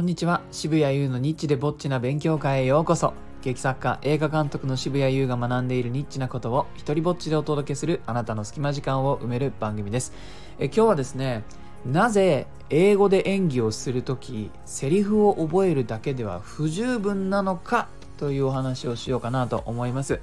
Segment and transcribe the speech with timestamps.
[0.00, 0.40] こんにちは。
[0.50, 3.12] 渋谷優のニッチでぼっちな勉強会へようこそ。
[3.42, 10.14] 劇作家映画監督の渋谷優が学んでいるニッチなことを一人ぼっちでお届けするあなたの隙間時間を埋める番組です。
[10.58, 11.44] え今日はですね
[11.84, 20.20] なぜ英語で演技をするときセリフを覚えるだけでは不十分なのかというお話をしようかなと思います。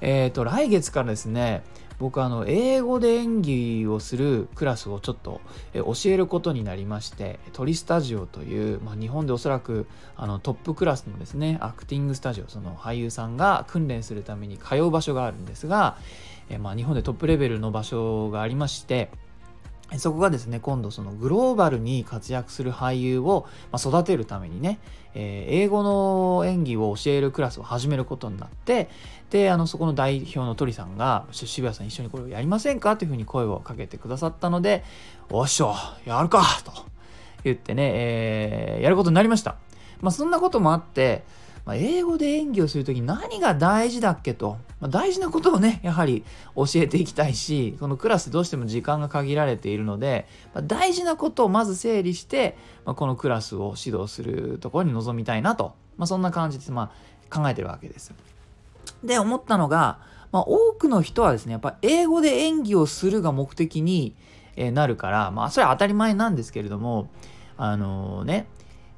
[0.00, 1.62] えっ、ー、と来月からですね
[2.00, 5.42] 僕あの英語で演技をするクラスをちょっと
[5.74, 15.98] 教えることになりましてトリスタジオという、まあ、日本でおそらくあのトップクラスのですねアクティングスタジオその俳優さんが訓練するために通う場所があるんですが、
[16.48, 19.10] えまあ、日本でトップレベルの場所がありまして
[19.98, 24.78] そこがですね、今度そのグローバルに活躍する俳優を育てるためにね、
[25.14, 28.88] えー、英語の演技を教えるクラスを始めることになって、
[29.30, 32.96] で、あの、そこの代表の鳥さんが、渋谷さん一緒にこれをやりませんか？
[32.96, 34.84] というふうに声をかけてくださったので、
[35.28, 36.72] おっしょ、やるかと
[37.42, 39.56] 言ってね、えー、やることになりました。
[40.00, 41.24] まあ、そんなこともあって、
[41.70, 46.24] まあ、英語で演技をするとき何が大事だっけと、まあ、大事なことをね、やはり
[46.56, 56.90] 教えていきたいし、このクラスどうしても時間が限られているので、まあ、大事なことをまず整理して、まこのクラスを指導するところに臨みたいなと、まそんな感じで、ま
[57.30, 58.12] 考えてるわけです。
[59.04, 60.00] で、思ったのが、
[60.32, 64.16] ま多くの人はですね、やっぱ英語で演技をするが目的に
[64.56, 67.10] なるから、まあそれは当たり前なんですけれども、
[67.56, 68.48] あのー、ね、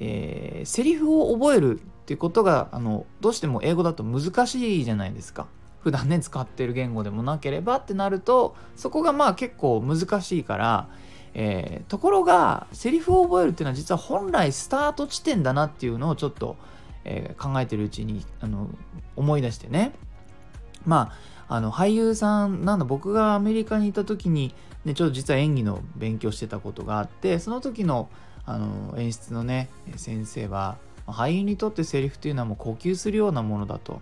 [0.00, 5.46] えー、セリフを覚えるっていうことがあのどうしても英語だと難しいじゃないですか。
[5.80, 10.88] 普段ね使ってる言語でもなければってなるとそこがまあ結構難しいから、
[11.34, 16.56] えー、ところがセリフを覚えるっていうのは実は本来スタート地点だなっていうのをちょっと、
[17.04, 18.70] えー、考えてるうちにあの
[19.14, 19.92] 思い出してね
[20.86, 21.12] ま
[21.46, 24.54] ああの俳優さんなんだ僕がアメリカにいた時に、
[24.86, 28.08] ね、ちょっと実は演技の勉強してたことがあってその時の
[28.46, 30.78] あの演出のね先生は
[31.12, 34.00] 俳優にとってセリフっていうのはもう呼吸するようなものだと。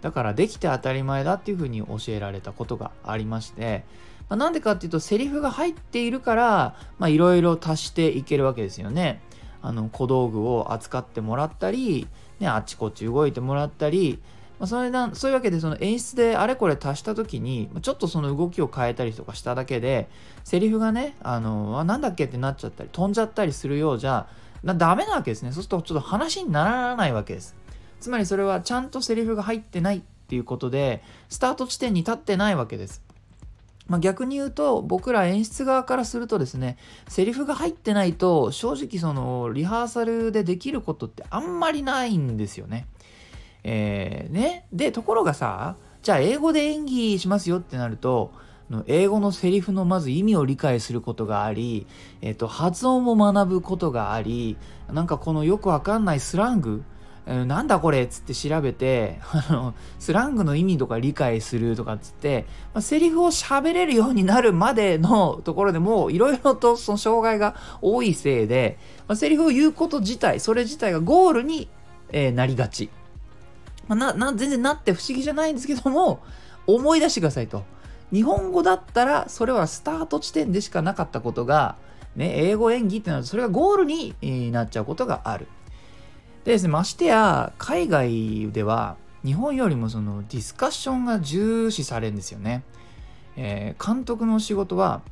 [0.00, 3.84] だからできて当たり前だっていうふうに教えられたことがありまして、
[4.28, 6.76] まあ、なんでかっていうとセリフが入っているから
[7.08, 9.20] いろいろ足していけるわけですよね。
[9.60, 12.06] あの小道具を扱ってもらったり、
[12.38, 14.20] ね、あっちこっち動いてもらったり。
[14.58, 20.08] まあ、それなそういうわけでその演出であれこれ足した時にちょっとその動きを変えたりとかしただけで
[20.42, 24.26] セリフがねあのあなんだっけってなっちゃったり飛んじゃったりするようじゃ
[24.62, 25.52] なダメなわけですね。
[25.52, 27.56] そうするとちょっと話にならないわけです。
[28.00, 33.02] つまりそれはちゃんとセリフが入ってないっていうことで、スタート地点に立ってないわけです。
[33.88, 36.76] まあ、逆に言うと僕ら演出側からするとですね
[37.08, 42.86] セリフが入ってないと正直そのリハーサルでできることってあんまりないんですよね。
[43.64, 48.32] えー、ねでところがさじゃあ英語で演技しますよってなると
[48.86, 51.86] 英語のセリフのまず意味を理解することがあり、
[52.20, 54.56] えっと、発音も学ぶことがあり、
[54.92, 56.82] なんかこのよくわかんないスラング、
[57.28, 71.68] なんだこれっつって調べて、 あの、スラングの意味とか理解するとかっつって、まあ、セリフを喋れるようになるまでのところでも、いろいろとその障害が多いせいで、まあ、セリフを言うこと自体、それ自体がゴールに、
[72.10, 72.88] えー、なりがち。
[73.88, 76.20] まあ、な、な、全然なって不思議じゃないんですけども、
[76.66, 77.62] 思い出してくださいと。
[78.12, 81.76] 日本語だったらそれはスタート地点でしかなかったことが、
[82.16, 85.46] ね、英語演技ってなるとそれがゴールになっちゃうことがある。
[86.44, 92.62] でですね、ましてや海外では日本よりもそのディスカッションが重視されるんですよね。
[93.36, 95.02] えー、監督の仕事は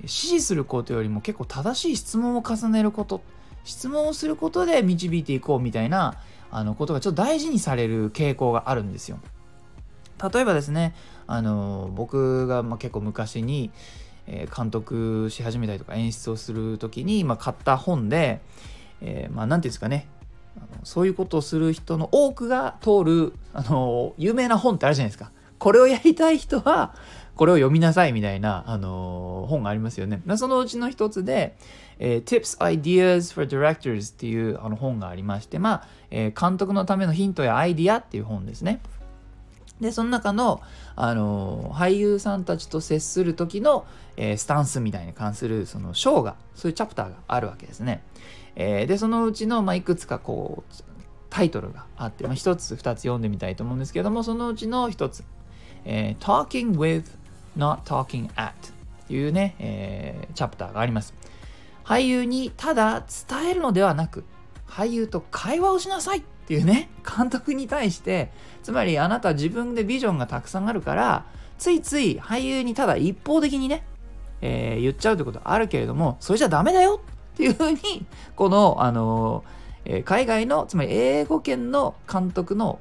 [0.00, 3.22] 指示することよりも結構正しい質問を重ねること
[3.64, 6.16] 質問をすることで導いていこうみたいな
[6.50, 9.18] あのことがちょっと大事にされる傾向があるんですよ。
[10.32, 10.94] 例えばですね、
[11.26, 13.70] あの僕がま結構昔に、
[14.56, 18.40] 監督し始めたりとか演出をする時に、ま、買った本で、
[19.00, 20.08] えー、ま何て言うんですかね
[20.82, 25.30] そういうことをする人の多くが通るあの有名な本ってあるじゃないですか。
[25.58, 26.94] これをやりたい人は
[27.34, 30.22] これを読みなさいみたいな、あの本がありますよね。
[30.36, 31.56] そのうちの一つで、
[31.98, 38.80] えー、Tips Ideas for Directors っていうあの本がありまして、まあ、えー、監督のためのヒントやアイディアっていう本ですね。
[39.80, 40.60] で、その中の、
[40.94, 43.86] あの俳優さんたちと接する時の、
[44.16, 48.02] えー、スタンスみたいに関する、その章が、そういうチャプターがあるわけですね。
[48.54, 50.82] えー、で、そのうちの、まあ、いくつかこう、
[51.28, 55.24] タイトルがあって、まあ、1つ、2つ読んでみたいと思うんですけども、そのうちの1つ、
[55.84, 57.04] えー、Talking with,
[57.56, 58.52] not talking at
[59.06, 61.14] というね、えー、チャプターがあります。
[61.84, 64.24] 俳優にただ伝えるのではなく、
[64.66, 68.30] 俳優と会話をしなさいっていうね、監督に対して、
[68.62, 71.26] つまりあなた自分でビジョンがたくさんあるから、
[71.58, 73.84] ついつい俳優にただ一方的にね、
[74.40, 77.00] えー、言っちゃうってことあるけれども、それじゃダメだよ
[77.34, 78.06] っていうふうに、
[78.36, 79.44] この、あの
[79.86, 82.78] えー、海外のつまり英語圏の監督の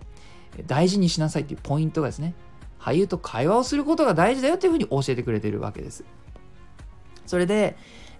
[0.68, 2.34] 大事にしなさいっていうポイントがですね
[2.80, 6.04] 俳優と会話をすることが大事だよっていうふうに教えてくれてるわけです。
[7.26, 7.76] それで、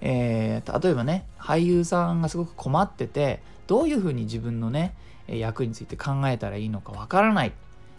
[0.08, 4.94] えー、例えばね俳優さんがすごく困っててどういうふうに自分のね
[5.28, 7.54] 役について考えたらいいのかわからない、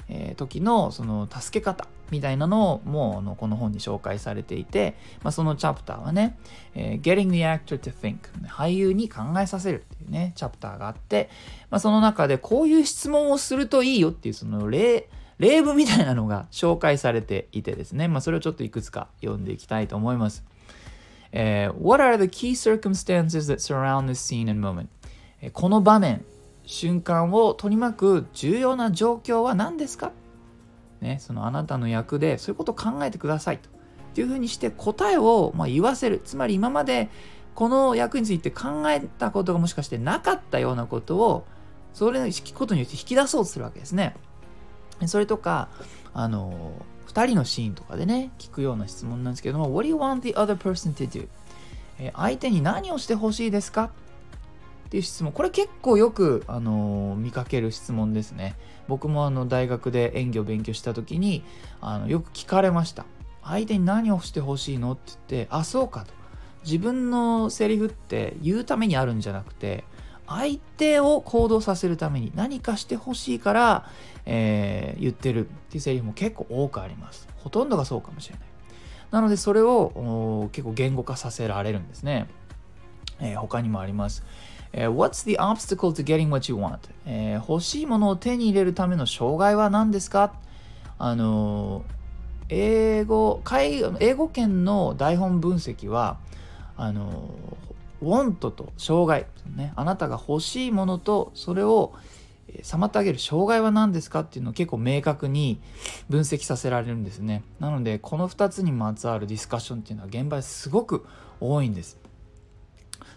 [0.08, 4.94] え、時のその助け方みたいなのをもうのこの本に紹介されていて、
[5.24, 6.38] まあ、そのチャプターはね、
[6.76, 11.28] えー、Getting the actor to think 俳優に考えさせるっていうねチャプターがあって、
[11.70, 15.08] まあ、その中でこういう質問をするといいよっていうその例
[15.40, 20.44] 例文みたいなのが紹介されていてですね、まあ、それをちょっといくつか読んでいきたいと思います。
[21.38, 24.86] えー、What are the key circumstances that surround this scene and moment?
[25.52, 26.24] この場面、
[26.64, 30.12] 瞬間を取り巻く重要な状況は何ですか？
[31.02, 33.68] ね、そのあなたの役でそういうことを考えてくださいと。
[33.68, 33.72] っ
[34.14, 36.22] ていうふうにして答えをま言わせる。
[36.24, 37.10] つまり今まで
[37.54, 41.44] この役について考えたことがもしかしてなかったようなことを
[41.92, 44.16] それを聞くことによって引き出そうとするわけですね。
[45.04, 45.68] それとか、
[46.14, 46.72] あの、
[47.06, 51.28] 2人のシーンとかでね、聞くような質問なんですけども、What do you want the other person to do?
[52.14, 53.84] 相手に何をしてほしいですか？
[53.84, 55.32] っていう質問。
[55.32, 58.54] これ結構よく、あの見かける質問ですね。
[58.86, 61.42] 僕もあの大学で演技を勉強した時に
[61.80, 63.04] あのよく聞かれました。
[63.42, 64.92] 相手に何をしてほしいの？
[64.92, 66.12] って言って、あ、そうかと。
[66.64, 69.84] 自分のセリフって言うためにあるんじゃなくて、
[70.26, 73.88] 相手を行動させるために何かしてほしいから、
[74.24, 77.28] えー、言ってるっていうセリフも結構多くあります。
[77.38, 78.44] ほとんどがそうかもしれない。
[79.12, 82.26] なのでそれを結構言語化させられるんですね。
[83.20, 84.24] えー、他にもあります。
[84.72, 90.34] え、What's the obstacle to getting what you want?、えー、欲しいものを手に入れるための障害は何ですか？
[90.98, 91.84] あの
[92.48, 93.42] 英語、
[94.00, 96.18] 英語圏の台本分析は、
[96.76, 97.30] あの
[98.02, 101.94] want と障害、ね、あなたが欲しいものとそれを
[102.62, 105.60] 妨げる障害は何ですかっていうのを結構明確に
[106.08, 107.42] 分析させられるんですね。
[107.58, 111.04] なのでこの2つにまつわるディスカッションっていうのは現場ですごく
[111.40, 111.98] 多いんです。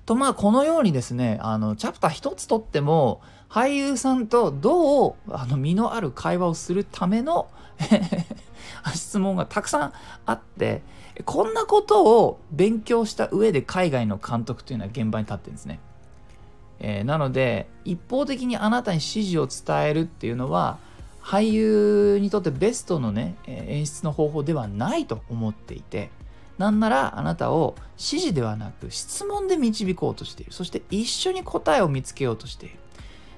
[0.06, 7.50] とまあこのようにですねあのチャプター1つとっても俳優さんとどうあの身のある会話をするための
[8.94, 9.94] 質問がたくさん
[10.26, 10.82] あって
[11.26, 15.80] こんなことを勉強した上で海外の監督というのは現場に立ってるんですね。
[16.80, 20.78] えー、なので一方的にあなたに指示を伝えるっていうのは
[21.22, 26.10] 俳優にとってベストのね演出の方法ではないと思っていて
[26.58, 30.54] なんならあなたを指示ではなく質問で導こうとしている。
[30.54, 32.76] そして一緒に答えを見つけようとしている。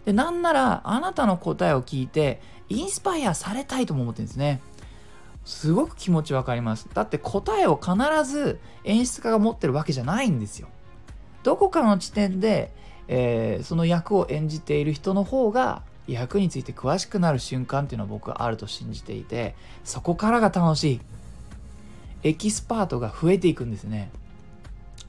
[0.06, 4.62] でなんならあなたの答えを聞いてインスパイアされたいとも思ってるんですね。
[5.46, 6.88] すごく気持ちわかります。
[6.94, 7.96] だって答えを必
[8.30, 10.68] ず演出家が持ってるわけじゃないんですよ。
[11.44, 12.72] どこかの地点で、
[13.08, 21.02] えー、その役を演じている人の方が役について詳しくなる瞬間っていうのは僕はあると信じていてそこからが楽しい
[22.24, 24.12] エキスパートが増えていくんですね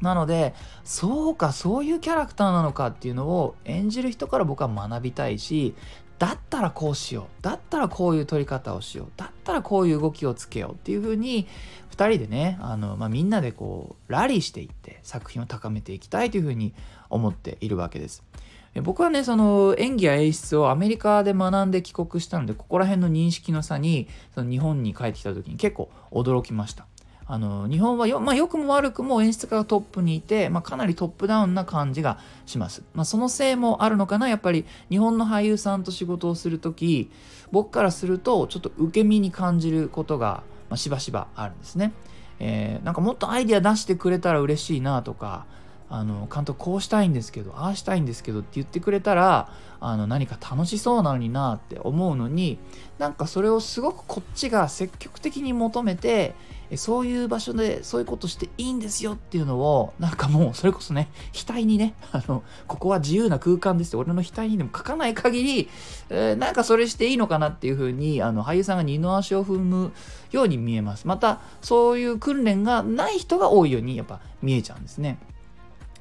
[0.03, 0.55] なので
[0.85, 5.75] そうかそういうキャラクターなのかっていうのを演じる人から僕は学びたいし
[6.19, 11.49] だったらこうしようだったらこういう撮り方をしようだったらこういう動きをつけようっていう風に
[11.97, 16.75] 2人でねあの、まあ、みんなでこうラリーしていって作品を高めていきたいという風に
[17.11, 18.23] 思っているわけです。
[18.81, 26.87] 僕はねその演技や演出をアメリカで学んで帰国したのでここら辺の認識の差にその日本に帰ってきた時に結構驚きました。
[27.33, 32.83] あの日本はよ,、まあ、良くも悪くも演出家がトップにいて、まあ、かなりトップダウンな感じがします。
[32.93, 37.11] まあ、そのせいもあるのかなやっぱり日本の俳優さんと仕事をする時
[37.51, 41.95] 僕からするとちょっと受け身に感じることが、ま、しばしばあるんですね。
[42.39, 45.47] えー、なんかもっとアイデア出してくれたら嬉しいなとか
[45.89, 52.59] あの監督こうしたいんですけどああしたいんですけどって言ってくれたらあの何か楽しそうなのになって思うのに
[52.99, 56.35] なんかそれをすごくこっちが積極的に求めて
[56.77, 65.69] そういう場所でそういうことしていいんですよっていうのをなんかもうそれこそね 額にねあのここは自由な空間ですって俺の額にでも書かない限り、
[66.11, 69.93] えー、なんかそれしていいのかなっていうふうにあの俳優さんが二の足を踏む
[70.31, 75.19] ように見えますまたそういう訓練がない人が多いようにやっぱ見えちゃうんですね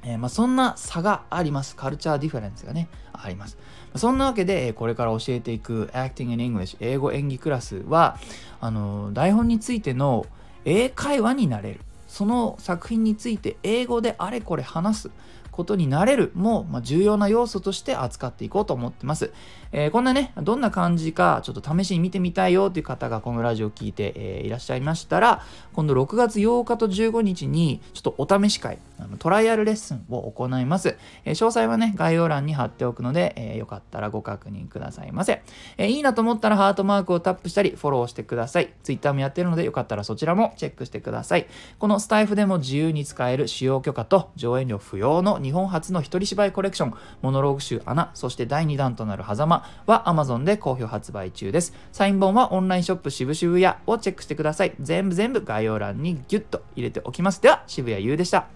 [0.04, 1.76] えー、まあ、そんな差があります。
[1.76, 3.58] culture difference がね、あります。
[3.96, 8.18] そんなわけで、これから教えていく Acting in English 英語演技クラスは、
[8.60, 10.26] あの台本についての
[10.66, 11.80] 英会話になれる。
[12.08, 15.12] その作品について英語であれこれ話す。
[15.62, 19.32] ことになれるも、まあ、重要な要素として扱っていこうと思ってます。
[19.72, 30.98] えー、こんなね、どんな感じかちょっと試しに見てみたいよという方がこのラジオを聞いて、えー、いらっしゃいましたら、今度6月8日と15日にちょっとお試し会、あのトライアルレッスンを行います。
[31.26, 35.44] えー、詳細はね、概要欄に貼っておくので、えよかったらご確認くださいませ。
[35.78, 38.74] えいいなと思ったらハートマークをタップしたり、フォローしてください。
[38.82, 41.46] Twitter もやってるので、よかったらそちらもチェックしてください。
[41.78, 51.74] このスタイフでも自由に使える使用許可と上演料不要の日本初の一人芝居コレクション、モノローグ集アナ、そして第2弾となる狭間は Amazon で好評発売中です。
[51.92, 54.74] サイン本はオンラインショップ渋々やをチェックしてください。
[54.80, 57.42] 全部全部概要欄にギュッと入れておきます。
[57.42, 58.48] では、渋谷優でした。